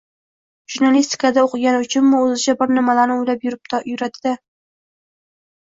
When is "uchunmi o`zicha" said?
1.85-2.57